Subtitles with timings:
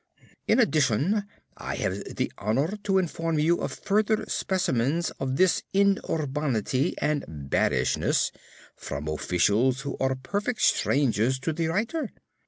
[0.47, 1.25] In addition,
[1.57, 8.31] I have the honour to inform you of further specimens of this inurbanity and bearishness
[8.75, 12.09] from officials who are perfect strangers to the writer.